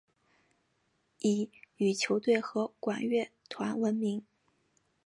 [1.19, 4.25] 以羽球队和管乐团闻名。